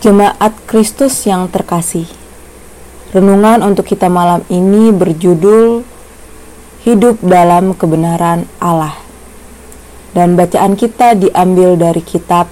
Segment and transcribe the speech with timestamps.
[0.00, 2.08] Jemaat Kristus yang terkasih.
[3.12, 5.84] Renungan untuk kita malam ini berjudul
[6.88, 8.96] Hidup dalam kebenaran Allah.
[10.16, 12.48] Dan bacaan kita diambil dari kitab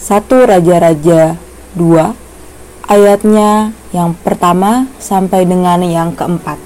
[0.00, 1.36] 1 Raja-Raja
[1.76, 6.56] 2 ayatnya yang pertama sampai dengan yang keempat.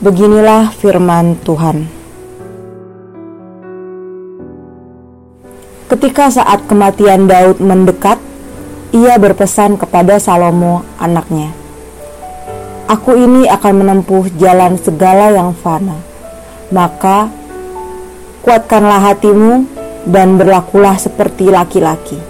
[0.00, 1.97] Beginilah firman Tuhan.
[5.88, 8.20] Ketika saat kematian Daud mendekat,
[8.92, 11.48] ia berpesan kepada Salomo anaknya,
[12.92, 15.96] Aku ini akan menempuh jalan segala yang fana,
[16.68, 17.32] maka
[18.44, 19.64] kuatkanlah hatimu
[20.04, 22.20] dan berlakulah seperti laki-laki.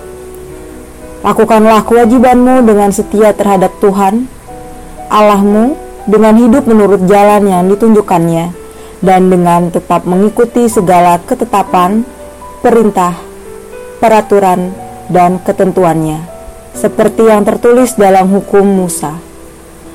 [1.27, 4.31] Lakukanlah kewajibanmu dengan setia terhadap Tuhan,
[5.11, 5.75] Allahmu,
[6.07, 8.55] dengan hidup menurut jalan yang ditunjukkannya,
[9.03, 12.07] dan dengan tetap mengikuti segala ketetapan,
[12.63, 13.28] perintah,
[13.99, 14.73] peraturan,
[15.09, 16.21] dan ketentuannya,
[16.77, 19.17] seperti yang tertulis dalam hukum Musa,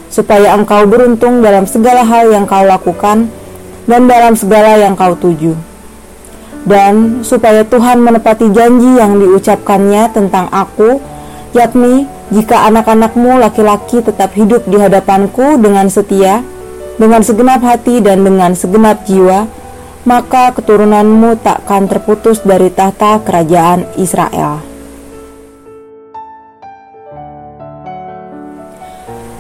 [0.09, 3.29] supaya engkau beruntung dalam segala hal yang kau lakukan
[3.85, 5.53] dan dalam segala yang kau tuju.
[6.63, 10.97] Dan supaya Tuhan menepati janji yang diucapkannya tentang aku,
[11.51, 16.39] yakni jika anak-anakmu laki-laki tetap hidup di hadapanku dengan setia,
[16.95, 19.45] dengan segenap hati dan dengan segenap jiwa,
[20.03, 24.59] maka keturunanmu takkan terputus dari tahta kerajaan Israel.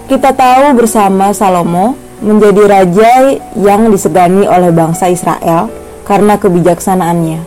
[0.07, 3.11] Kita tahu bersama Salomo menjadi raja
[3.59, 5.67] yang disegani oleh bangsa Israel
[6.07, 7.41] karena kebijaksanaannya.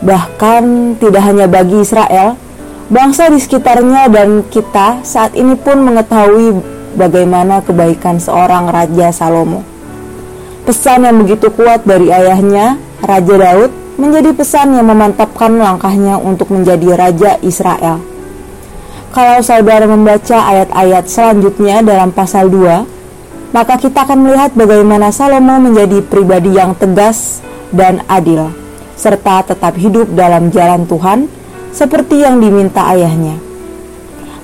[0.00, 2.40] Bahkan tidak hanya bagi Israel,
[2.88, 6.56] bangsa di sekitarnya dan kita saat ini pun mengetahui
[6.96, 9.69] bagaimana kebaikan seorang raja Salomo.
[10.68, 16.96] Pesan yang begitu kuat dari ayahnya, Raja Daud, menjadi pesan yang memantapkan langkahnya untuk menjadi
[16.96, 18.00] Raja Israel.
[19.10, 25.98] Kalau saudara membaca ayat-ayat selanjutnya dalam pasal 2, maka kita akan melihat bagaimana Salomo menjadi
[26.06, 27.42] pribadi yang tegas
[27.74, 28.54] dan adil,
[28.94, 31.26] serta tetap hidup dalam jalan Tuhan
[31.74, 33.42] seperti yang diminta ayahnya.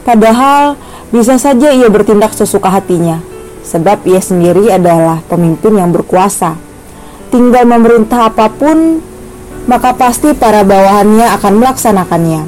[0.02, 0.74] Padahal
[1.14, 3.22] bisa saja ia bertindak sesuka hatinya,
[3.66, 6.54] sebab ia sendiri adalah pemimpin yang berkuasa.
[7.34, 9.02] Tinggal memerintah apa pun,
[9.66, 12.42] maka pasti para bawahannya akan melaksanakannya.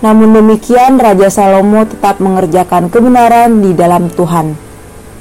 [0.00, 4.56] Namun demikian, Raja Salomo tetap mengerjakan kebenaran di dalam Tuhan.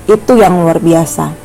[0.08, 1.44] Itu yang luar biasa.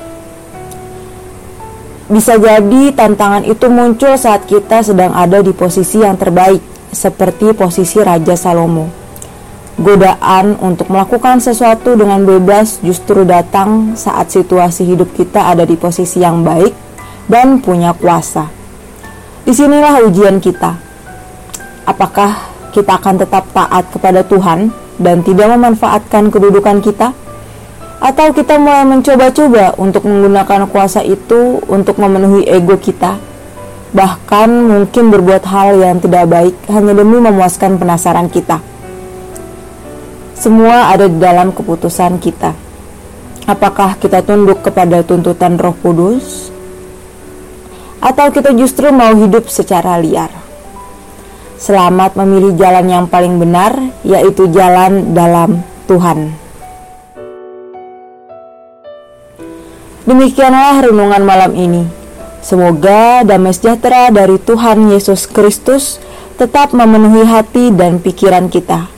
[2.08, 8.00] Bisa jadi tantangan itu muncul saat kita sedang ada di posisi yang terbaik, seperti posisi
[8.00, 8.97] Raja Salomo
[9.78, 16.18] godaan untuk melakukan sesuatu dengan bebas justru datang saat situasi hidup kita ada di posisi
[16.18, 16.74] yang baik
[17.30, 18.50] dan punya kuasa.
[19.46, 20.74] Di sinilah ujian kita.
[21.86, 24.68] Apakah kita akan tetap taat kepada Tuhan
[25.00, 27.14] dan tidak memanfaatkan kedudukan kita?
[27.98, 33.18] Atau kita mulai mencoba-coba untuk menggunakan kuasa itu untuk memenuhi ego kita?
[33.94, 38.60] Bahkan mungkin berbuat hal yang tidak baik hanya demi memuaskan penasaran kita.
[40.38, 42.54] Semua ada di dalam keputusan kita.
[43.50, 46.54] Apakah kita tunduk kepada tuntutan Roh Kudus,
[47.98, 50.30] atau kita justru mau hidup secara liar?
[51.58, 53.74] Selamat memilih jalan yang paling benar,
[54.06, 55.58] yaitu jalan dalam
[55.90, 56.30] Tuhan.
[60.06, 61.82] Demikianlah renungan malam ini.
[62.46, 65.98] Semoga damai sejahtera dari Tuhan Yesus Kristus
[66.38, 68.97] tetap memenuhi hati dan pikiran kita.